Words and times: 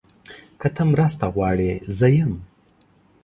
که 0.59 0.67
ته 0.75 0.83
مرسته 0.93 1.25
غواړې، 1.35 1.71
زه 1.97 2.07
یم. 2.17 2.33